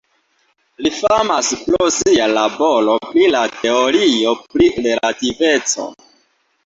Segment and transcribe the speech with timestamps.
[0.85, 5.87] Li famas pro sia laboro pri la teorio pri relativeco.